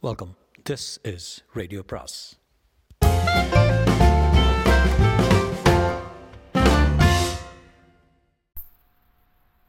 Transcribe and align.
Welcome 0.00 0.36
this 0.70 0.84
is 1.02 1.44
radio 1.52 1.82
பிராஸ் 1.86 2.38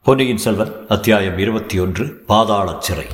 பொன்னியின் 0.04 0.38
செல்வன் 0.38 0.88
அத்தியாயம் 0.88 1.38
இருபத்தி 1.38 1.80
ஒன்று 1.80 2.06
பாதாள 2.28 2.76
சிறை. 2.80 3.08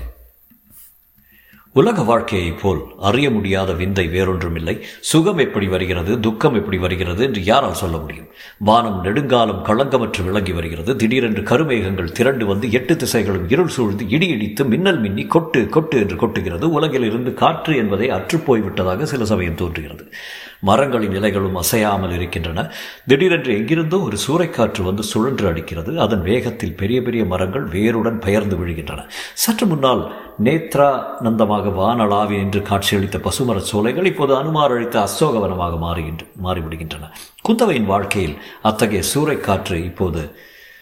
உலக 1.76 2.04
வாழ்க்கையைப் 2.04 2.62
போல் 2.62 2.82
அறிய 3.00 3.32
முடியாத 3.32 3.74
விந்தை 3.74 4.08
வேறொன்றுமில்லை. 4.08 4.82
சுகம் 5.00 5.38
எப்படி 5.38 5.68
வருகிறது? 5.68 6.20
துக்கம் 6.20 6.54
எப்படி 6.54 6.78
வருகிறது 6.78 7.24
என்று 7.24 7.44
யாரால் 7.44 7.74
சொல்ல 7.74 7.98
முடியும்? 7.98 8.28
வானம் 8.58 9.02
நெடுங்காலம் 9.02 9.66
களங்கமற்று 9.66 10.24
விளங்கி 10.24 10.52
வருகிறது. 10.52 10.96
திடீரென்று 10.96 11.42
கருமேகங்கள் 11.42 12.12
திரண்டு 12.12 12.46
வந்து 12.46 12.72
எட்டு 12.72 12.94
திசைகளும் 12.94 13.52
இருள் 13.52 13.68
சூழ்ந்து 13.68 14.10
இடி 14.10 14.28
இடித்து 14.28 14.66
மின்னல் 14.66 15.00
மின்னி 15.00 15.26
கொட்டு 15.26 15.70
கொட்டு 15.70 15.98
என்று 16.00 16.16
கொட்டுகிறது. 16.16 16.64
உலகில் 16.64 17.04
இருந்து 17.04 17.34
காற்று 17.34 17.76
என்பதை 17.76 18.10
அற்றுப்போய் 18.10 18.64
விட்டதாக 18.64 19.06
சில 19.06 19.26
சமயம் 19.26 19.56
தோன்றுகிறது. 19.56 20.14
மரங்களின் 20.62 21.12
இலைகளும் 21.12 21.54
அசையாமல் 21.54 22.12
இருக்கின்றன. 22.12 22.72
திடீரென்று 23.08 23.58
எங்கிருந்தோ 23.58 23.98
ஒரு 23.98 24.18
சூறைக்காற்று 24.28 24.82
வந்து 24.84 25.04
சுழன்று 25.04 25.48
அடிக்கிறது. 25.48 26.00
அதன் 26.00 26.22
வேகத்தில் 26.22 26.76
பெரிய 26.76 27.02
பெரிய 27.02 27.26
மரங்கள் 27.26 27.64
வேருடன் 27.64 28.20
பெயர்ந்து 28.20 28.56
விழுகின்றன. 28.56 29.06
சற்று 29.34 29.66
முன்னால் 29.66 30.12
நேத்ரானந்தமாக 30.44 31.74
வானளாவி 31.82 32.38
என்று 32.40 32.62
காட்சியளித்த 32.62 33.20
பசுமர 33.20 33.60
சோலைகள் 33.60 34.06
இப்போது 34.06 34.36
அனுமார் 34.36 34.72
அளித்த 34.72 35.00
அசோகவனமாக 35.00 35.78
மாறுகின்ற 35.78 36.26
மாறிவிடுகின்றன. 36.44 37.10
குந்தவையின் 37.50 37.86
வாழ்க்கையில் 37.86 38.38
அத்தகைய 38.62 39.04
சூறைக்காற்று 39.16 39.84
இப்போது 39.84 40.36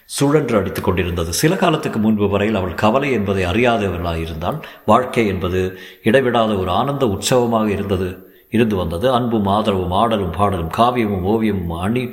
சுழன்று 0.05 0.57
அடித்துக் 0.57 0.83
கொண்டிருந்தது. 0.83 1.33
சில 1.33 1.55
காலத்துக்கு 1.55 1.99
முன்பு 1.99 2.29
வரையில் 2.29 2.55
அவள் 2.55 2.73
கவலை 2.73 3.11
என்பதை 3.11 3.43
அறியாதவர்களாயிருந்தால் 3.43 4.61
வாழ்க்கை 4.85 5.27
என்பது 5.27 5.79
இடைவிடாத 6.03 6.53
ஒரு 6.53 6.69
ஆனந்த 6.69 7.05
உற்சவமாக 7.05 7.67
இருந்தது. 7.67 8.31
இருந்து 8.53 8.75
வந்தது. 8.81 9.07
அன்பும் 9.13 9.49
ஆதரவும் 9.55 9.97
ஆடலும் 10.01 10.37
பாடலும் 10.37 10.75
காவியமும் 10.77 11.27
ஓவியமும் 11.33 11.75
அணி 11.79 12.03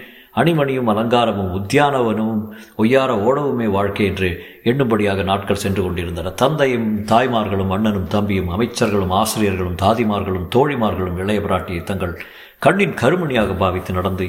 அணிமணியும் 0.41 0.91
அலங்காரமும் 0.93 1.55
உத்தியானவனும் 1.57 2.43
ஒய்யார 2.79 3.11
ஓடவுமே 3.29 3.67
வாழ்க்கை 3.77 4.05
என்று 4.07 4.29
எண்ணும்படியாக 4.65 5.25
நாட்கள் 5.25 5.63
சென்று 5.63 5.83
கொண்டிருந்தன. 5.83 6.33
தந்தையும் 6.43 6.87
தாய்மார்களும் 7.05 7.73
அண்ணனும் 7.77 8.07
தம்பியும் 8.07 8.53
அமைச்சர்களும் 8.55 9.17
ஆசிரியர்களும் 9.21 9.81
தாதிமார்களும் 9.83 10.49
தோழிமார்களும் 10.57 11.19
இளைய 11.19 11.41
பிராட்டியை 11.41 11.83
தங்கள் 11.83 12.15
கண்ணின் 12.59 12.97
கருமணியாக 13.03 13.57
பாவித்து 13.57 13.93
நடந்து 13.93 14.29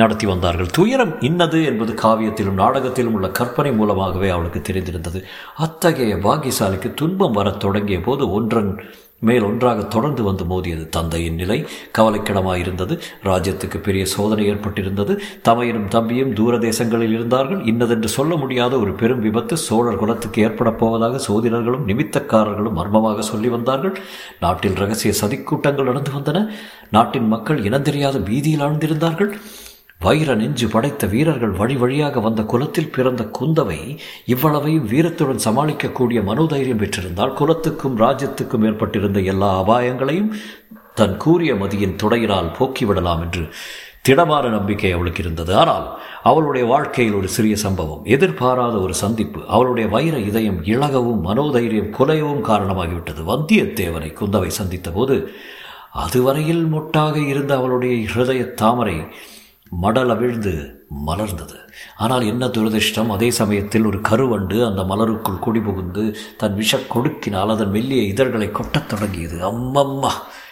நடத்தி 0.00 0.26
வந்தார்கள். 0.26 0.72
துயரம் 0.72 1.12
இன்னது 1.20 1.58
என்பது 1.64 1.92
காவியத்திலும் 2.02 2.60
நாடகத்திலும் 2.62 3.14
உள்ள 3.14 3.28
கற்பனை 3.38 3.72
மூலமாகவே 3.72 4.28
அவளுக்கு 4.28 4.60
தெரிந்திருந்தது. 4.60 5.20
அத்தகைய 5.56 6.14
பாக்கியசாலிக்கு 6.16 6.90
துன்பம் 6.94 7.36
வரத் 7.38 7.60
தொடங்கிய 7.60 8.00
போது 8.00 8.24
ஒன்றன் 8.32 8.70
மேல் 9.18 9.42
ஒன்றாக 9.42 9.82
தொடர்ந்து 9.82 10.22
வந்து 10.22 10.44
மோதியது 10.44 10.88
தந்தையின் 10.88 11.34
நிலை. 11.34 11.66
கவலைக்கிடமாயிருந்தது. 11.98 12.98
ராஜ்யத்துக்கு 13.24 13.78
பெரிய 13.78 14.06
சோதனை 14.06 14.50
ஏற்பட்டிருந்தது. 14.50 15.18
தமையனும் 15.44 15.88
தம்பியும் 15.88 16.32
தூர 16.32 16.56
தேசங்களில் 16.56 17.12
இருந்தார்கள். 17.12 17.64
இன்னதென்று 17.64 18.08
சொல்ல 18.08 18.36
முடியாத 18.36 18.78
ஒரு 18.78 18.92
பெரும் 18.92 19.20
விபத்து 19.20 19.56
சோழர் 19.56 19.96
குலத்துக்கு 19.96 20.42
ஏற்படப் 20.42 20.78
போவதாக 20.78 21.32
சோதிடர்களும் 21.32 21.86
நிமித்தக்காரர்களும் 21.86 22.72
மர்மமாக 22.72 23.22
சொல்லி 23.22 23.48
வந்தார்கள். 23.48 23.98
நாட்டில் 24.40 24.74
ரகசிய 24.74 25.14
சதிக்கூட்டங்கள் 25.20 25.82
நடந்து 25.82 26.10
வந்தன. 26.10 26.46
நாட்டின் 26.90 27.26
மக்கள் 27.26 27.62
இனந்தெரியாத 27.62 28.18
பீதியில் 28.24 28.60
ஆழ்ந்திருந்தார்கள். 28.60 29.32
வைர 30.00 30.34
நெஞ்சு 30.34 30.66
படைத்த 30.68 31.06
வீரர்கள் 31.06 31.50
வழி 31.50 31.76
வழியாக 31.76 32.20
வந்த 32.20 32.42
குலத்தில் 32.42 32.90
பிறந்த 32.90 33.22
குந்தவை 33.38 33.78
இவ்வளவையும் 34.24 34.86
வீரத்துடன் 34.86 35.44
சமாளிக்கக்கூடிய 35.44 36.18
மனோதைரியம் 36.22 36.80
பெற்றிருந்தால் 36.80 37.32
குலத்துக்கும் 37.32 37.96
ராஜ்யத்துக்கும் 37.98 38.64
ஏற்பட்டிருந்த 38.64 39.20
எல்லா 39.20 39.50
அபாயங்களையும் 39.62 40.30
தன் 40.94 41.16
கூறிய 41.16 41.54
மதியின் 41.54 41.98
துடையினால் 42.02 42.54
போக்கிவிடலாம் 42.58 43.22
என்று 43.22 43.44
திடமான 44.02 44.48
நம்பிக்கை 44.48 44.90
அவளுக்கு 44.92 45.22
இருந்தது. 45.22 45.52
ஆனால் 45.54 45.86
அவளுடைய 46.22 46.64
வாழ்க்கையில் 46.66 47.14
ஒரு 47.14 47.28
சிறிய 47.28 47.56
சம்பவம் 47.56 48.04
எதிர்பாராத 48.04 48.74
ஒரு 48.78 48.94
சந்திப்பு. 48.94 49.40
அவளுடைய 49.46 49.86
வைர 49.88 50.16
இதயம் 50.18 50.60
இழகவும் 50.64 51.22
மனோதைரியம் 51.28 51.94
குலையவும் 51.98 52.46
காரணமாகிவிட்டது. 52.50 53.22
வந்தியத்தேவனை 53.32 54.10
குந்தவை 54.20 54.50
சந்தித்த 54.60 54.90
போது 54.90 55.16
அதுவரையில் 56.04 56.64
மொட்டாக 56.74 57.16
இருந்த 57.28 57.52
அவளுடைய 57.56 57.94
ஹிருதய 58.10 58.42
தாமரை 58.54 58.96
மடல் 59.70 60.10
அவிழ்ந்து 60.10 60.84
மலர்ந்தது. 61.06 61.56
ஆனால் 61.96 62.26
என்ன 62.26 62.46
துரதிர்ஷ்டம் 62.46 63.08
அதே 63.08 63.30
சமயத்தில் 63.30 63.86
ஒரு 63.86 64.00
கருவண்டு 64.00 64.66
அந்த 64.66 64.82
மலருக்குள் 64.82 65.42
குடிபுகுந்து 65.46 66.14
தன் 66.36 66.54
விஷ 66.54 66.86
கொடுக்கினால் 66.88 67.50
அதன் 67.50 67.70
மெல்லிய 67.70 68.02
இதழ்களை 68.02 68.50
கொட்டத் 68.50 68.88
தொடங்கியது. 68.88 69.50
அம்மம்மா! 69.50 70.10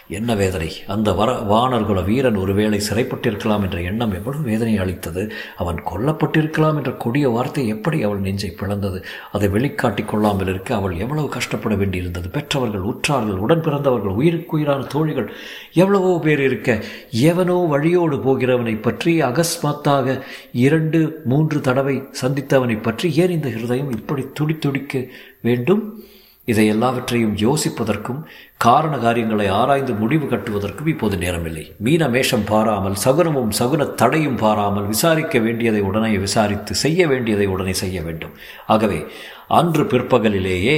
என்ன 0.08 0.34
வேதனை? 0.34 0.72
அந்த 0.86 1.12
வர 1.12 1.32
வானர்குல 1.32 2.04
வீரன் 2.04 2.36
ஒருவேளை 2.36 2.80
சிறைப்பட்டிருக்கலாம் 2.88 3.62
என்ற 3.62 3.80
எண்ணம் 3.80 4.12
எவ்வளவு 4.12 4.42
வேதனை 4.42 4.78
அளித்தது? 4.78 5.32
அவன் 5.56 5.82
கொல்லப்பட்டிருக்கலாம் 5.84 6.76
என்ற 6.76 6.92
கொடிய 6.92 7.28
வார்த்தை 7.28 7.68
எப்படி 7.68 8.02
அவள் 8.02 8.18
நெஞ்சை 8.18 8.50
பிளந்தது? 8.50 9.02
அதை 9.32 9.48
வெளிக்காட்டிக் 9.48 10.08
கொள்ளாமல் 10.08 10.48
இருக்க 10.48 10.74
அவள் 10.74 10.96
எவ்வளவு 10.96 11.28
கஷ்டப்பட 11.28 11.74
வேண்டியிருந்தது? 11.74 12.28
பெற்றவர்கள் 12.28 12.86
உற்றார்கள் 12.92 13.36
உடன் 13.36 13.60
பிறந்தவர்கள் 13.60 14.12
உயிருக்குயிரான 14.12 14.84
தோழிகள் 14.84 15.32
எவ்வளவோ 15.72 16.18
பேர் 16.18 16.40
இருக்க 16.40 16.82
எவனோ 17.10 17.54
வழியோடு 17.54 18.16
போகிறவனை 18.16 18.82
பற்றி 18.82 19.22
அகஸ்மாத்தாக 19.22 20.20
இரண்டு 20.52 21.22
மூன்று 21.24 21.60
தடவை 21.60 22.02
சந்தித்தவனை 22.22 22.82
பற்றி 22.82 23.14
ஏன் 23.14 23.30
இந்த 23.30 23.48
ஹிருதயம் 23.48 23.90
இப்படி 23.90 24.26
துடி 24.32 24.56
துடிக்க 24.58 25.06
வேண்டும்? 25.40 26.04
இதை 26.44 26.66
எல்லாவற்றையும் 26.66 27.34
யோசிப்பதற்கும் 27.36 28.20
காரண 28.56 28.94
காரியங்களை 28.98 29.46
ஆராய்ந்து 29.48 29.92
முடிவு 29.92 30.26
கட்டுவதற்கும் 30.26 30.86
இப்போது 30.86 31.16
நேரமில்லை. 31.16 31.64
மீன 31.78 32.08
மேஷம் 32.08 32.44
பாராமல் 32.44 32.96
சகுனமும் 33.04 33.52
சகுன 33.58 33.94
தடையும் 33.94 34.36
பாராமல் 34.36 34.86
விசாரிக்க 34.86 35.38
வேண்டியதை 35.38 35.80
உடனே 35.80 36.12
விசாரித்து 36.18 36.74
செய்ய 36.74 37.06
வேண்டியதை 37.06 37.46
உடனே 37.46 37.72
செய்ய 37.72 38.02
வேண்டும். 38.02 38.34
ஆகவே 38.66 39.00
அன்று 39.48 39.84
பிற்பகலிலேயே 39.84 40.76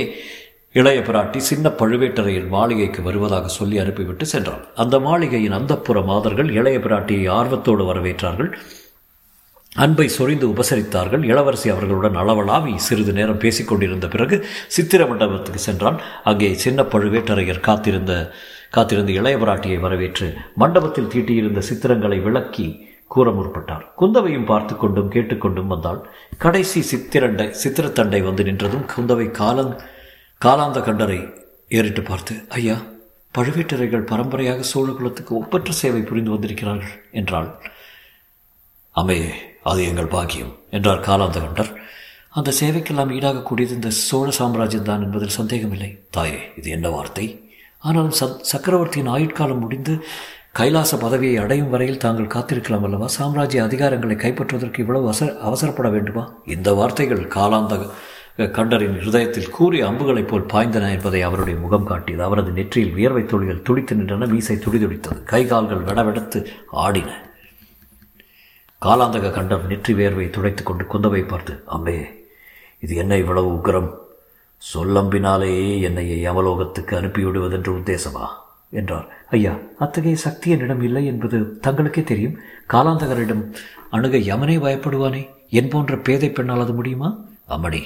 இளைய 0.73 1.01
பிராட்டி 1.01 1.41
சின்ன 1.51 1.69
பழுவேட்டரையின் 1.69 2.49
மாளிகைக்கு 2.49 3.03
வருவதாக 3.03 3.47
சொல்லி 3.49 3.79
அனுப்பிவிட்டு 3.79 4.25
சென்றாள். 4.33 4.65
அந்த 4.75 4.99
மாளிகையின் 4.99 5.53
அந்தப்புற 5.53 6.05
மாதர்கள் 6.05 6.51
இளைய 6.51 6.79
பிராட்டியை 6.79 7.31
ஆர்வத்தோடு 7.31 7.85
வரவேற்றார்கள். 7.85 8.51
அன்பை 9.85 10.07
சொரிந்து 10.17 10.47
உபசரித்தார்கள். 10.53 11.25
இளவரசி 11.31 11.69
அவர்களுடன் 11.75 12.19
அளவலாவி 12.23 12.73
சிறிது 12.87 13.13
நேரம் 13.19 13.41
பேசிக்கொண்டிருந்த 13.45 14.07
பிறகு 14.15 14.37
சித்திர 14.77 15.01
மண்டபத்துக்கு 15.11 15.61
சென்றால் 15.69 15.99
அங்கே 16.31 16.49
சின்ன 16.65 16.83
பழுவேட்டரையர் 16.93 17.67
காத்திருந்த 17.69 18.13
காத்திருந்த 18.77 19.11
இளையவராட்டியை 19.21 19.79
வரவேற்று 19.85 20.29
மண்டபத்தில் 20.63 21.11
தீட்டியிருந்த 21.13 21.61
சித்திரங்களை 21.69 22.19
விளக்கி 22.27 22.67
கூற 23.15 23.31
முற்பட்டார். 23.31 23.85
குந்தவையும் 24.01 24.49
பார்த்து 24.51 24.75
கொண்டும் 24.77 25.13
கேட்டுக்கொண்டும் 25.15 25.71
வந்தாள். 25.73 26.01
கடைசி 26.45 26.81
சித்திரண்டை 26.91 27.47
சித்திரத்தண்டை 27.63 28.21
வந்து 28.29 28.45
நின்றதும் 28.49 28.87
குந்தவை 28.95 29.27
காலங் 29.41 29.75
காலாந்த 30.41 30.79
கண்டரை 30.89 31.21
ஏறிட்டு 31.79 32.03
பார்த்து 32.03 32.35
ஐயா 32.59 32.77
பழுவேட்டரைகள் 33.35 34.09
பரம்பரையாக 34.11 34.67
சோழகுலத்துக்கு 34.73 35.33
ஒப்பற்ற 35.41 35.71
சேவை 35.81 36.03
புரிந்து 36.11 36.35
வந்திருக்கிறார்கள் 36.35 36.95
என்றாள். 37.21 37.49
அமையே 38.95 39.31
அது 39.71 39.85
எங்கள் 39.85 40.15
பாக்கியம் 40.15 40.53
என்றார் 40.71 41.05
காலாந்த 41.09 41.39
கண்டர். 41.45 41.73
அந்த 42.29 42.53
சேவைக்கெல்லாம் 42.61 43.13
ஈடாகக்கூடியது 43.17 43.77
இந்த 43.79 43.91
சோழ 43.91 44.31
சாம்ராஜ்யம் 44.31 44.89
தான் 44.89 45.03
என்பதில் 45.03 45.37
சந்தேகமில்லை. 45.41 45.91
தாயே 46.11 46.39
இது 46.57 46.71
என்ன 46.71 46.89
வார்த்தை? 46.89 47.27
ஆனாலும் 47.79 48.17
சத் 48.21 48.41
சக்கரவர்த்தியின் 48.41 49.13
ஆயுட்காலம் 49.13 49.59
முடிந்து 49.59 50.05
கைலாச 50.53 50.97
பதவியை 50.97 51.37
அடையும் 51.37 51.71
வரையில் 51.71 51.99
தாங்கள் 51.99 52.33
காத்திருக்கலாம் 52.35 52.85
அல்லவா? 52.85 53.07
சாம்ராஜ்ய 53.07 53.63
அதிகாரங்களை 53.63 54.17
கைப்பற்றுவதற்கு 54.17 54.79
இவ்வளவு 54.79 55.05
அவசர 55.05 55.33
அவசரப்பட 55.45 55.91
வேண்டுமா? 55.91 56.33
இந்த 56.47 56.73
வார்த்தைகள் 56.73 57.25
காலாந்த 57.27 57.91
கண்டரின் 58.37 58.97
ஹிருதயத்தில் 59.03 59.51
கூறிய 59.51 59.87
அம்புகளைப் 59.87 60.29
போல் 60.29 60.51
பாய்ந்தன 60.53 60.91
என்பதை 60.91 61.23
அவருடைய 61.23 61.61
முகம் 61.61 61.87
காட்டியது. 61.87 62.23
அவரது 62.23 62.51
நெற்றியில் 62.51 62.95
வியர்வை 62.95 63.25
துளிகள் 63.25 63.63
துடித்து 63.63 63.97
நின்றன 63.97 64.29
மீசை 64.29 64.57
துடிதுடித்தது. 64.57 65.23
கை 65.25 65.47
கால்கள் 65.47 65.87
வெடவெடுத்து 65.89 66.41
ஆடின. 66.85 67.11
காலாந்தக 68.83 69.31
கண்டம் 69.31 69.67
நெற்றி 69.67 69.95
வேர்வை 69.95 70.31
துடைத்து 70.31 70.63
கொண்டு 70.63 70.85
குந்தவை 70.85 71.29
பார்த்து 71.29 71.65
அம்மே 71.73 72.25
இது 72.81 72.95
என்ன 72.95 73.17
இவ்வளவு 73.17 73.53
உக்கரம்? 73.53 73.95
சொல்லம்பினாலேயே 74.75 75.81
என்னை 75.81 76.29
யமலோகத்துக்கு 76.29 76.97
அனுப்பிவிடுவதென்று 76.97 77.73
உத்தேசமா? 77.73 78.27
என்றார். 78.71 79.25
ஐயா 79.31 79.59
அத்தகைய 79.79 80.17
சக்தி 80.17 80.51
என்னிடம் 80.51 80.83
இல்லை 80.83 81.07
என்பது 81.07 81.59
தங்களுக்கே 81.63 82.05
தெரியும். 82.05 82.39
காலாந்தகரிடம் 82.69 83.55
அணுக 83.91 84.17
யமனே 84.17 84.59
பயப்படுவானே? 84.59 85.31
என் 85.51 85.69
போன்ற 85.69 85.97
பேதை 85.97 86.31
பெண்ணால் 86.31 86.61
அது 86.61 86.73
முடியுமா? 86.73 87.25
அம்மணி 87.49 87.83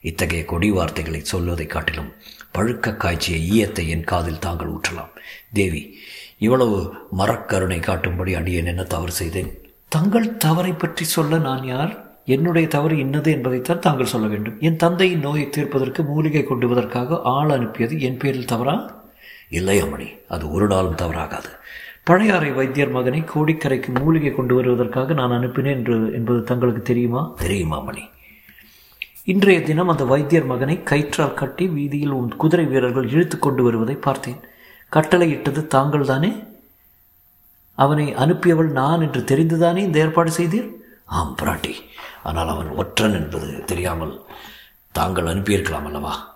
இத்தகைய 0.00 0.44
கொடி 0.44 0.70
வார்த்தைகளை 0.70 1.20
சொல்வதைக் 1.20 1.70
காட்டிலும் 1.70 2.12
பழுக்க 2.54 2.96
காய்ச்சிய 2.96 3.36
ஈயத்தை 3.36 3.88
என் 3.88 4.04
காதில் 4.04 4.38
தாங்கள் 4.38 4.72
ஊற்றலாம். 4.72 5.10
தேவி 5.52 5.98
இவ்வளவு 6.38 6.92
மரக்கருணை 7.18 7.80
காட்டும்படி 7.80 8.36
அடியேன் 8.36 8.66
என்ன 8.66 8.82
தவறு 8.82 9.12
செய்தேன்? 9.12 9.63
தங்கள் 9.94 10.36
தவறை 10.36 10.72
பற்றி 10.72 11.04
சொல்ல 11.04 11.38
நான் 11.38 11.64
யார்? 11.64 11.92
என்னுடைய 12.24 12.68
தவறு 12.68 12.94
இன்னது 12.98 13.30
என்பதைத்தான் 13.32 13.78
தாங்கள் 13.78 14.10
சொல்ல 14.12 14.26
வேண்டும். 14.26 14.56
என் 14.60 14.76
தந்தையின் 14.76 15.20
நோயை 15.20 15.48
தீர்ப்பதற்கு 15.48 16.02
மூலிகை 16.02 16.42
கொண்டுவதற்காக 16.42 17.20
ஆள் 17.22 17.48
அனுப்பியது 17.48 18.00
என் 18.00 18.16
பேரில் 18.16 18.50
தவறா? 18.52 18.74
இல்லை 19.48 19.76
அம்மணி 19.82 20.08
அது 20.28 20.44
ஒரு 20.50 20.66
நாளும் 20.66 20.98
தவறாகாது. 21.02 21.50
பழையாறை 22.04 22.50
வைத்தியர் 22.50 22.90
மகனை 22.90 23.20
கோடிக்கரைக்கு 23.34 23.90
மூலிகை 24.00 24.32
கொண்டு 24.34 24.54
வருவதற்காக 24.54 25.12
நான் 25.12 25.30
அனுப்பினேன் 25.30 25.78
என்று 25.78 25.98
என்பது 26.12 26.42
தங்களுக்கு 26.42 26.82
தெரியுமா? 26.82 27.22
தெரியுமா 27.44 27.78
மணி 27.80 28.04
இன்றைய 29.24 29.62
தினம் 29.62 29.88
அந்த 29.88 30.04
வைத்தியர் 30.04 30.46
மகனை 30.46 30.78
கயிற்றால் 30.90 31.34
கட்டி 31.34 31.66
வீதியில் 31.66 32.16
உன் 32.20 32.32
குதிரை 32.36 32.64
வீரர்கள் 32.64 33.08
இழுத்து 33.08 33.38
கொண்டு 33.38 33.62
வருவதை 33.62 33.94
பார்த்தேன். 33.94 34.40
கட்டளையிட்டது 34.92 35.66
தாங்கள் 35.66 36.10
தானே 36.12 36.32
அவனை 37.74 38.14
அனுப்பியவள் 38.14 38.70
நான் 38.70 39.00
என்று 39.00 39.20
தெரிந்துதானே 39.20 39.76
இந்த 39.76 39.98
ஏற்பாடு 39.98 40.30
செய்தீர்? 40.30 40.70
ஆம் 41.04 41.36
பிராட்டி. 41.42 41.74
ஆனால் 42.22 42.48
அவன் 42.48 42.68
ஒற்றன் 42.68 43.12
என்பது 43.12 43.64
தெரியாமல் 43.64 44.24
தாங்கள் 44.92 45.24
அனுப்பியிருக்கலாம் 45.24 45.84
அல்லவா? 45.84 46.34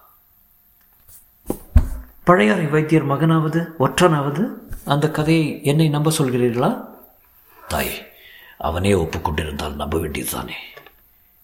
பழையாறை 2.24 2.66
வைத்தியர் 2.66 3.08
மகனாவது 3.08 3.66
ஒற்றனாவது 3.78 4.52
அந்த 4.84 5.10
கதையை 5.10 5.64
என்னை 5.64 5.88
நம்ப 5.88 6.10
சொல்கிறீர்களா? 6.10 6.84
தாய் 7.68 8.06
அவனே 8.58 8.92
ஒப்புக்கொண்டிருந்தால் 8.92 9.74
நம்ப 9.74 9.98
வேண்டியதுதானே. 9.98 10.52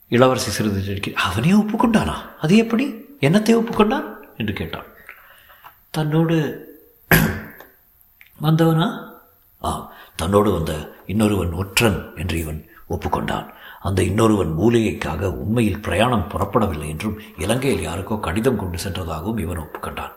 இளவரசி 0.08 0.50
சிறிது 0.50 1.12
அவனே 1.14 1.50
ஒப்புக்கொண்டானா? 1.50 2.14
அது 2.41 2.56
எப்படி? 2.56 2.91
என்னத்தை 3.20 3.62
ஒப்புக்கொண்டான்? 3.62 4.14
என்று 4.37 4.52
கேட்டான். 4.52 4.85
தன்னோடு 5.91 6.37
வந்தவனா? 8.43 9.12
ஆ 9.64 9.72
தன்னோடு 10.16 10.50
வந்த 10.52 10.72
இன்னொருவன் 11.06 11.52
ஒற்றன் 11.52 11.99
என்று 12.16 12.38
இவன் 12.38 12.61
ஒப்புக்கொண்டான். 12.88 13.46
அந்த 13.81 14.02
இன்னொருவன் 14.02 14.52
மூலிகைக்காக 14.58 15.31
உண்மையில் 15.43 15.81
பிரயாணம் 15.81 16.28
புறப்படவில்லை 16.32 16.88
என்றும் 16.88 17.19
இலங்கையில் 17.38 17.87
யாருக்கோ 17.87 18.20
கடிதம் 18.20 18.56
கொண்டு 18.56 18.78
சென்றதாகவும் 18.78 19.38
இவன் 19.38 19.62
ஒப்புக்கொண்டான். 19.64 20.14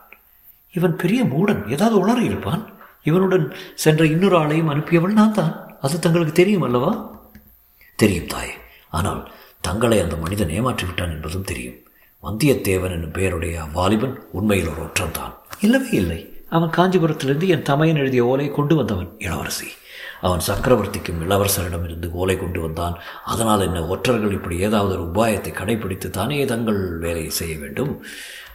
இவன் 0.72 0.96
பெரிய 0.96 1.24
மூடன் 1.24 1.62
ஏதாவது 1.68 1.96
உளறி 2.04 2.24
இருப்பான்? 2.24 2.64
இவனுடன் 3.04 3.46
சென்ற 3.76 4.06
இன்னொரு 4.06 4.38
ஆளையும் 4.40 4.72
அனுப்பியவள் 4.74 5.20
நான் 5.20 5.34
தான். 5.34 5.54
அது 5.82 6.00
தங்களுக்கு 6.00 6.34
தெரியும் 6.34 6.62
அல்லவா? 6.62 6.92
தெரியும் 7.96 8.32
தாயே. 8.34 8.54
ஆனால் 8.90 9.22
தங்களை 9.62 10.00
அந்த 10.00 10.16
மனிதன் 10.16 10.50
ஏமாற்றி 10.50 10.86
விட்டான் 10.86 11.12
என்பதும் 11.12 11.50
தெரியும். 11.52 11.78
வந்தியத்தேவன் 12.24 12.92
என்னும் 12.92 13.12
பெயருடைய 13.12 13.56
அவ்வாலிபன் 13.64 14.16
உண்மையில் 14.32 14.70
ஒரு 14.70 14.82
ஒற்றன் 14.82 15.18
தான். 15.20 15.34
இல்லவே 15.60 15.92
இல்லை. 15.92 16.20
அவன் 16.50 16.70
காஞ்சிபுரத்திலிருந்து 16.70 17.48
என் 17.48 17.62
தமையன் 17.62 17.96
எழுதிய 17.96 18.26
ஓலை 18.26 18.52
கொண்டு 18.52 18.76
வந்தவன் 18.76 19.10
இளவரசி. 19.18 19.68
அவன் 20.22 20.40
சக்கரவர்த்திக்கும் 20.40 21.22
இளவரசரிடமிருந்து 21.26 22.12
ஓலை 22.12 22.38
கொண்டு 22.38 22.60
வந்தான். 22.60 22.96
அதனால் 23.24 23.62
என்ன 23.62 23.86
ஒற்றர்கள் 23.86 24.32
இப்படி 24.32 24.60
ஏதாவது 24.60 24.94
ஒரு 25.00 25.06
உபாயத்தை 25.10 25.52
கடைபிடித்து 25.52 26.10
தானே 26.10 26.46
தங்கள் 26.46 26.98
வேலையை 26.98 27.30
செய்ய 27.30 27.58
வேண்டும்? 27.58 28.02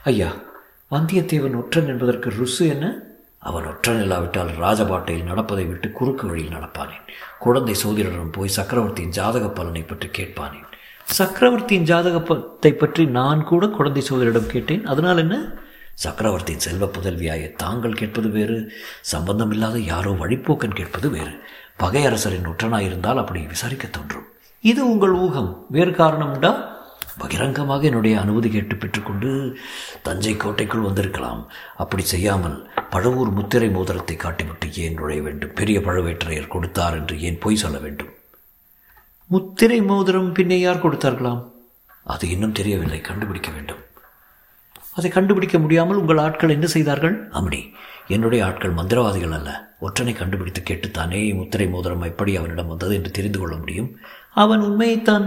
ஐயா 0.05 0.31
வந்தியத்தேவன் 0.91 1.59
ஒற்றன் 1.61 1.87
என்பதற்கு 1.87 2.31
ருசு 2.31 2.69
என்ன? 2.69 2.87
அவன் 3.39 3.67
ஒற்றன் 3.67 4.03
இல்லாவிட்டால் 4.03 4.51
ராஜபாட்டையில் 4.61 5.29
நடப்பதை 5.31 5.65
விட்டு 5.65 5.91
குறுக்கு 5.91 6.27
வழியில் 6.27 6.55
நடப்பானேன். 6.57 7.07
குழந்தை 7.39 7.75
சோதிடரிடம் 7.85 8.37
போய் 8.37 8.49
சக்கரவர்த்தியின் 8.49 9.11
ஜாதக 9.11 9.49
பலனை 9.49 9.83
பற்றி 9.83 10.09
கேட்பானேன். 10.09 10.69
சக்கரவர்த்தியின் 11.07 11.85
ஜாதகத்தை 11.85 12.73
பற்றி 12.73 13.05
நான் 13.07 13.45
கூட 13.45 13.67
குழந்தை 13.69 14.03
சோதரிடம் 14.11 14.47
கேட்டேன். 14.47 14.87
அதனால் 14.87 15.19
என்ன? 15.19 15.37
சக்கரவர்த்தியின் 15.95 16.63
செல்வ 16.63 16.87
புதல்வியாய 16.87 17.53
தாங்கள் 17.53 17.95
கேட்பது 17.95 18.29
வேறு 18.29 18.73
சம்பந்தமில்லாத 19.01 19.79
யாரோ 19.79 20.13
வழிப்போக்கன் 20.13 20.75
கேட்பது 20.75 21.11
வேறு. 21.11 21.43
பகையரசரின் 21.79 22.49
ஒற்றனாயிருந்தால் 22.49 23.17
அப்படி 23.17 23.41
விசாரிக்க 23.41 23.89
தோன்றும். 23.89 24.25
இது 24.61 24.91
உங்கள் 24.91 25.11
ஊகம். 25.11 25.67
வேறு 25.69 25.93
காரணம் 25.93 26.33
உண்டா? 26.33 26.71
பகிரங்கமாக 27.19 27.85
என்னுடைய 27.85 28.21
அனுமதி 28.21 28.51
கேட்டு 28.51 28.77
பெற்றுக்கொண்டு 28.77 29.57
தஞ்சை 30.03 30.37
கோட்டைக்குள் 30.37 30.81
வந்திருக்கலாம். 30.81 31.51
அப்படி 31.77 32.03
செய்யாமல் 32.03 32.71
பழவூர் 32.91 33.31
முத்திரை 33.31 33.71
மோதிரத்தை 33.71 34.17
காட்டிவிட்டு 34.17 34.73
ஏன் 34.75 34.95
நுழைய 34.95 35.23
வேண்டும்? 35.23 35.53
பெரிய 35.55 35.81
பழுவேற்றையர் 35.81 36.49
கொடுத்தார் 36.49 36.95
என்று 36.95 37.23
ஏன் 37.23 37.39
பொய் 37.39 37.57
சொல்ல 37.57 37.79
வேண்டும்? 37.79 38.09
முத்திரை 39.27 39.83
மோதிரம் 39.83 40.33
பின்னே 40.33 40.61
யார் 40.61 40.89
கொடுத்தார்களாம்? 40.89 41.51
அது 42.05 42.29
இன்னும் 42.29 42.53
தெரியவில்லை. 42.53 43.01
கண்டுபிடிக்க 43.01 43.51
வேண்டும். 43.51 43.79
அதை 44.95 45.11
கண்டுபிடிக்க 45.11 45.59
முடியாமல் 45.59 45.97
உங்கள் 45.97 46.19
ஆட்கள் 46.19 46.51
என்ன 46.51 46.67
செய்தார்கள்? 46.67 47.29
அம்டி 47.33 47.61
என்னுடைய 48.09 48.47
ஆட்கள் 48.47 48.75
மந்திரவாதிகள் 48.75 49.31
அல்ல. 49.31 49.51
ஒற்றனை 49.81 50.13
கண்டுபிடித்து 50.15 50.63
கேட்டுத்தானே 50.63 51.35
முத்திரை 51.35 51.69
மோதிரம் 51.69 52.03
எப்படி 52.03 52.37
அவனிடம் 52.37 52.69
வந்தது 52.69 52.95
என்று 52.95 53.11
தெரிந்து 53.11 53.39
கொள்ள 53.39 53.57
முடியும்? 53.57 53.97
அவன் 54.35 54.61
உண்மையைத்தான் 54.61 55.27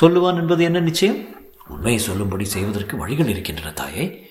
சொல்லுவான் 0.00 0.34
என்பது 0.34 0.64
என்ன 0.64 0.80
நிச்சயம்? 0.80 1.20
உண்மையை 1.68 2.00
சொல்லும்படி 2.02 2.44
செய்வதற்கு 2.44 2.96
வழிகள் 2.96 3.28
இருக்கின்றன 3.28 3.72
தாயே. 3.72 4.26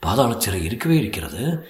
பாதாள 0.00 0.34
சிறை 0.38 0.64
இருக்கவே 0.64 0.96
இருக்கிறது. 0.98 1.66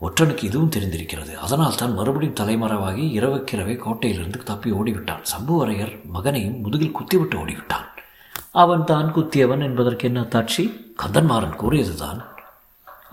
ஒற்றனுக்கு 0.00 0.44
இதுவும் 0.44 0.72
தெரிந்திருக்கிறது. 0.76 1.34
அதனால் 1.34 1.74
தான் 1.74 1.94
மறுபடியும் 1.94 2.40
தலைமறைவாகி 2.40 3.04
இரவுக்கிரவே 3.18 3.76
கோட்டையிலிருந்து 3.76 4.38
தப்பி 4.44 4.72
ஓடிவிட்டான். 4.72 5.22
சம்புவரையர் 5.32 5.94
மகனையும் 6.12 6.60
முதுகில் 6.60 6.92
குத்திவிட்டு 6.92 7.46
ஓடிவிட்டான். 7.46 7.86
அவன் 8.50 8.84
தான் 8.84 9.14
குத்தியவன் 9.14 9.62
என்பதற்கு 9.62 10.06
என்ன 10.06 10.20
தாட்சி 10.20 10.87
கந்தன்மாறன் 11.02 11.60
கூறியதுதான். 11.62 12.20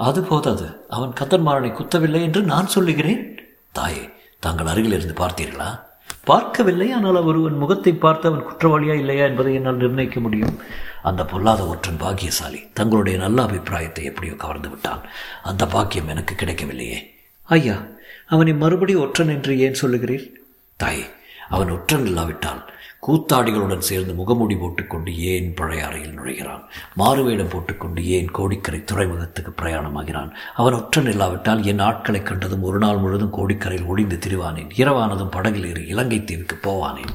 அது 0.08 0.22
போதாது. 0.24 0.68
அவன் 0.90 1.14
கந்தன்மாறனை 1.20 1.72
குத்தவில்லை 1.72 2.22
என்று 2.22 2.42
நான் 2.44 2.68
சொல்லுகிறேன். 2.68 3.22
தாயே 3.72 4.04
தாங்கள் 4.40 4.66
அருகில் 4.66 4.96
இருந்து 4.98 5.16
பார்த்தீர்களா? 5.22 5.70
பார்க்கவில்லை. 6.24 6.88
ஆனால் 6.92 7.26
ஒருவன் 7.30 7.58
முகத்தை 7.58 7.94
பார்த்து 7.94 8.26
அவன் 8.30 8.48
குற்றவாளியா 8.48 8.96
இல்லையா 9.02 9.26
என்பதை 9.26 9.54
என்னால் 9.54 9.82
நிர்ணயிக்க 9.84 10.20
முடியும். 10.20 10.56
அந்த 11.02 11.26
பொல்லாத 11.26 11.62
ஒற்றன் 11.66 12.02
பாக்கியசாலி 12.04 12.62
தங்களுடைய 12.74 13.16
நல்ல 13.20 13.44
அபிப்பிராயத்தை 13.44 14.04
எப்படியோ 14.04 14.36
கவர்ந்து 14.36 14.70
விட்டான். 14.70 15.04
அந்த 15.44 15.66
பாக்கியம் 15.66 16.08
எனக்கு 16.08 16.36
கிடைக்கவில்லையே. 16.36 17.00
ஐயா 17.50 17.78
அவனை 18.28 18.54
மறுபடி 18.54 18.96
ஒற்றன் 18.96 19.34
என்று 19.36 19.54
ஏன் 19.60 19.81
சொல்லுகிறீர்? 19.81 20.26
தாயே 20.80 21.06
அவன் 21.50 21.70
ஒற்றன் 21.70 22.06
இல்லாவிட்டால் 22.06 22.62
கூத்தாடிகளுடன் 23.07 23.78
சேர்ந்து 23.78 24.13
முகமூடி 24.13 24.56
போட்டுக்கொண்டு 24.56 25.18
ஏன் 25.18 25.54
பழைய 25.54 25.86
அறையில் 25.86 26.19
நுழைகிறான்? 26.19 26.63
மாறுவேடம் 26.96 27.50
போட்டுக்கொண்டு 27.50 28.07
ஏன் 28.07 28.31
கோடிக்கரை 28.31 28.84
துறைமுகத்துக்கு 28.84 29.52
பிரயாணமாகிறான்? 29.62 30.31
அவன் 30.56 30.74
ஒற்றன் 30.74 31.10
இல்லாவிட்டால் 31.10 31.66
என் 31.66 31.80
ஆட்களை 31.80 32.24
கண்டதும் 32.24 32.62
ஒரு 32.62 32.78
நாள் 32.78 32.98
முழுதும் 32.98 33.34
கோடிக்கரையில் 33.34 33.86
ஒளிந்து 33.86 34.19
திரிவானேன். 34.25 34.72
இரவானதும் 34.78 35.31
படகில் 35.31 35.68
ஏறி 35.68 35.86
இலங்கை 35.88 36.24
தீவுக்கு 36.24 36.57
போவானேன். 36.63 37.13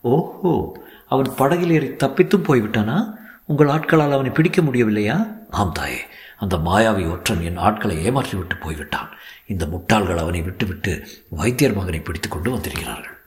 ஓஹோ 0.00 0.76
அவன் 1.06 1.34
படகில் 1.36 1.70
ஏறி 1.70 1.86
தப்பித்தும் 1.86 2.46
போய்விட்டானா? 2.48 3.14
உங்கள் 3.44 3.68
ஆட்களால் 3.68 4.12
அவனை 4.12 4.30
பிடிக்க 4.30 4.62
முடியவில்லையா? 4.62 5.36
ஆம் 5.50 5.72
தாயே 5.72 6.00
அந்த 6.36 6.56
மாயாவி 6.56 7.10
ஒற்றன் 7.10 7.42
என் 7.42 7.56
ஆட்களை 7.56 8.10
ஏமாற்றிவிட்டு 8.10 8.56
போய்விட்டான். 8.60 9.08
இந்த 9.46 9.66
முட்டாள்கள் 9.66 10.16
அவனை 10.16 10.42
விட்டுவிட்டு 10.42 11.06
வைத்தியர் 11.30 11.74
மகனை 11.74 12.00
பிடித்து 12.00 12.28
கொண்டு 12.28 12.50
வந்திருக்கிறார்கள். 12.50 13.17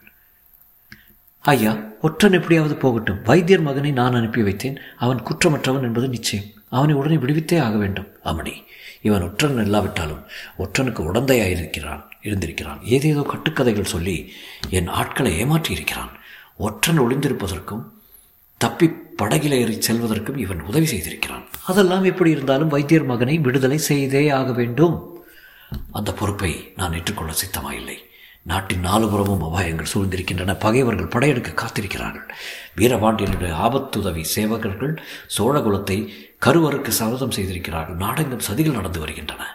ஐயா 1.44 1.78
ஒற்றன் 2.02 2.34
எப்படியாவது 2.34 2.76
போகட்டும். 2.76 3.22
வைத்தியர் 3.24 3.62
மகனை 3.62 3.92
நான் 3.92 4.14
அனுப்பி 4.14 4.42
வைத்தேன். 4.42 4.76
அவன் 4.98 5.24
குற்றமற்றவன் 5.24 5.82
என்பது 5.82 6.08
நிச்சயம். 6.08 6.46
அவனை 6.70 6.96
உடனே 6.96 7.16
விடுவித்தே 7.16 7.62
ஆக 7.62 7.78
வேண்டும். 7.78 8.08
அமணி 8.26 8.54
இவன் 9.02 9.22
ஒற்றன் 9.22 9.66
இல்லாவிட்டாலும் 9.66 10.24
ஒற்றனுக்கு 10.58 11.02
உடந்தையாயிருக்கிறான் 11.10 12.04
இருந்திருக்கிறான். 12.22 12.82
ஏதேதோ 12.84 13.22
கட்டுக்கதைகள் 13.22 13.92
சொல்லி 13.94 14.34
என் 14.70 14.88
ஆட்களை 14.88 15.38
ஏமாற்றி 15.38 15.74
இருக்கிறான் 15.74 16.12
ஒற்றன் 16.58 17.02
ஒளிந்திருப்பதற்கும் 17.02 17.84
தப்பி 18.58 18.90
படகில் 18.90 19.52
ஏறி 19.52 19.78
செல்வதற்கும் 19.88 20.38
இவன் 20.38 20.62
உதவி 20.62 20.86
செய்திருக்கிறான். 20.86 21.46
அதெல்லாம் 21.66 22.04
எப்படி 22.04 22.30
இருந்தாலும் 22.30 22.68
வைத்தியர் 22.68 23.06
மகனை 23.06 23.38
விடுதலை 23.38 23.78
செய்தே 23.78 24.30
ஆக 24.30 24.52
வேண்டும். 24.52 25.20
அந்த 25.92 26.14
பொறுப்பை 26.14 26.74
நான் 26.76 26.94
ஏற்றுக்கொள்ள 26.94 27.34
சித்தமாயில்லை. 27.34 27.98
நாட்டின் 28.44 28.86
நாலுபுறமும் 28.86 29.44
அபாயங்கள் 29.44 29.86
சூழ்ந்திருக்கின்றன. 29.94 30.60
பகைவர்கள் 30.60 31.08
படையெடுக்க 31.08 31.52
காத்திருக்கிறார்கள். 31.52 32.30
வீரபாண்டியனுடைய 32.78 33.54
ஆபத்துதவி 33.66 34.24
சேவகர்கள் 34.36 34.98
சோழகுலத்தை 35.38 36.08
கருவருக்கு 36.38 36.92
சபதம் 36.92 37.32
செய்திருக்கிறார்கள். 37.32 37.96
நாடெங்கும் 37.96 38.48
சதிகள் 38.52 38.74
நடந்து 38.74 39.00
வருகின்றன. 39.00 39.46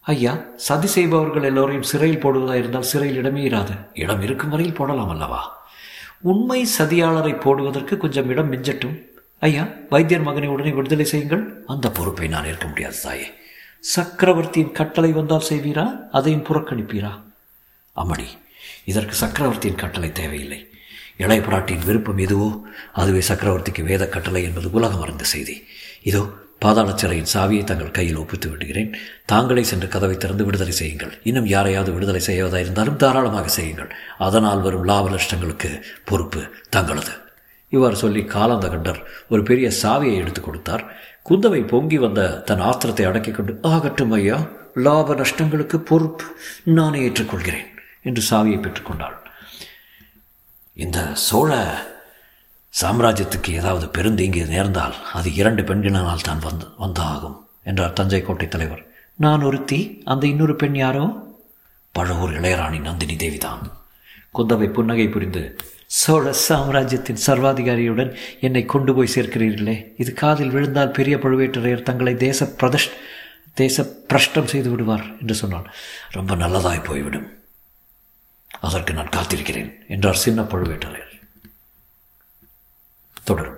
ஐயா 0.00 0.44
சதி 0.56 0.86
செய்பவர்கள் 0.86 1.42
எல்லோரையும் 1.42 1.82
சிறையில் 1.82 2.20
போடுவதாக 2.20 2.58
இருந்தால் 2.58 2.82
சிறையில் 2.82 3.16
இடமே 3.16 3.48
இராது. 3.48 3.86
இடம் 3.94 4.22
இருக்கும் 4.22 4.50
வரையில் 4.50 4.74
போடலாம் 4.74 5.08
அல்லவா? 5.08 5.70
உண்மை 6.20 6.66
சதியாளரை 6.78 7.40
போடுவதற்கு 7.40 7.96
கொஞ்சம் 7.96 8.28
இடம் 8.28 8.52
மிஞ்சட்டும். 8.52 9.00
ஐயா 9.38 9.68
வைத்தியர் 9.90 10.22
மகனை 10.22 10.48
உடனே 10.48 10.70
விடுதலை 10.70 11.04
செய்யுங்கள். 11.04 11.64
அந்த 11.66 11.90
பொறுப்பை 11.90 12.28
நான் 12.28 12.44
ஏற்க 12.44 12.66
முடியாது 12.66 12.94
தாயே. 13.02 13.32
சக்கரவர்த்தியின் 13.80 14.72
கட்டளை 14.72 15.12
வந்தால் 15.12 15.44
செய்வீரா? 15.48 15.96
அதையும் 16.12 16.44
புறக்கணிப்பீரா? 16.44 17.26
அம்மடி 18.02 18.28
இதற்கு 18.90 19.14
சக்கரவர்த்தியின் 19.22 19.80
கட்டளை 19.82 20.10
தேவையில்லை. 20.18 20.60
இளைய 21.22 21.40
பிராட்டியின் 21.46 21.86
விருப்பம் 21.86 22.20
எதுவோ 22.26 22.48
அதுவே 23.00 23.22
சக்கரவர்த்திக்கு 23.28 23.82
வேத 23.88 24.02
கட்டளை 24.14 24.42
என்பது 24.48 24.68
உலகம் 24.78 25.02
அறிந்த 25.04 25.24
செய்தி. 25.34 25.56
இதோ 26.10 26.22
பாதாள 26.62 26.90
சிறையின் 27.00 27.30
சாவியை 27.32 27.64
தங்கள் 27.64 27.96
கையில் 27.96 28.18
ஒப்பித்து 28.22 28.48
விடுகிறேன். 28.50 28.90
தாங்களே 29.32 29.62
சென்று 29.70 29.88
கதவை 29.94 30.16
திறந்து 30.16 30.44
விடுதலை 30.46 30.74
செய்யுங்கள். 30.78 31.12
இன்னும் 31.28 31.48
யாரையாவது 31.54 31.90
விடுதலை 31.96 32.22
செய்வதாக 32.28 32.64
இருந்தாலும் 32.64 33.00
தாராளமாக 33.02 33.50
செய்யுங்கள். 33.58 33.90
அதனால் 34.26 34.64
வரும் 34.66 34.86
லாப 34.90 35.10
நஷ்டங்களுக்கு 35.14 35.70
பொறுப்பு 36.10 36.42
தங்களது. 36.76 37.14
இவ்வாறு 37.72 37.96
சொல்லி 38.02 38.22
காலாந்த 38.34 38.68
கண்டர் 38.74 39.00
ஒரு 39.32 39.42
பெரிய 39.50 39.68
சாவியை 39.82 40.18
எடுத்து 40.22 40.42
கொடுத்தார். 40.42 40.84
குந்தவை 41.30 41.62
பொங்கி 41.72 41.98
வந்த 42.04 42.20
தன் 42.50 42.62
ஆத்திரத்தை 42.68 43.06
அடக்கிக் 43.08 43.38
கொண்டு 43.38 43.54
ஆகட்டும் 43.74 44.14
ஐயா 44.18 44.38
லாப 44.86 45.14
நஷ்டங்களுக்கு 45.14 45.78
பொறுப்பு 45.90 46.24
நானே 46.78 47.00
ஏற்றுக்கொள்கிறேன். 47.08 47.68
என்று 48.08 48.22
சாவியை 48.30 48.58
பெற்றுக்கொண்டாள். 48.60 49.16
இந்த 50.76 50.98
சோழ 51.26 51.52
சாம்ராஜ்யத்துக்கு 52.74 53.50
ஏதாவது 53.60 53.86
பெருந்தீங்கு 53.96 54.42
நேர்ந்தால் 54.54 54.96
அது 55.12 55.28
இரண்டு 55.34 55.62
பெண்களினால் 55.62 56.26
தான் 56.28 56.44
வந்து 56.48 56.66
வந்தாகும் 56.84 57.38
என்றார் 57.64 57.96
தஞ்சை 58.00 58.22
கோட்டை 58.22 58.48
தலைவர். 58.48 58.82
நான் 59.14 59.42
ஒருத்தி 59.42 59.80
அந்த 60.04 60.24
இன்னொரு 60.26 60.54
பெண் 60.56 60.76
யாரோ? 60.84 61.06
பழவூர் 61.94 62.36
இளையராணி 62.38 62.78
நந்தினி 62.80 63.16
தேவிதான். 63.16 63.62
குந்தவை 64.36 64.68
புன்னகை 64.72 65.08
புரிந்து 65.08 65.42
சோழ 65.86 66.32
சாம்ராஜ்யத்தின் 66.32 67.22
சர்வாதிகாரியுடன் 67.26 68.10
என்னை 68.40 68.62
கொண்டு 68.64 68.94
போய் 68.94 69.14
சேர்க்கிறீர்களே. 69.14 69.76
இது 69.96 70.10
காதில் 70.12 70.54
விழுந்தால் 70.54 70.96
பெரிய 70.98 71.16
பழுவேட்டரையர் 71.16 71.86
தங்களை 71.88 72.14
தேச 72.26 72.48
பிரதஷ் 72.60 72.90
தேச 73.54 73.84
பிரஷ்டம் 74.10 74.50
செய்து 74.52 74.70
விடுவார் 74.70 75.06
என்று 75.20 75.34
சொன்னான். 75.34 75.68
ரொம்ப 76.10 76.34
நல்லதாய் 76.34 76.86
போய்விடும். 76.88 77.28
அதற்கு 78.60 78.92
நான் 78.92 79.08
காத்திருக்கிறேன் 79.08 79.88
என்றார் 79.88 80.14
சின்ன 80.14 80.42
பழுவேட்டரையர். 80.42 81.22
தொடரும். 83.24 83.57